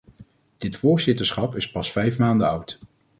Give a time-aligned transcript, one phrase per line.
[0.57, 2.79] Dit voorzitterschap is pas vijf maanden oud.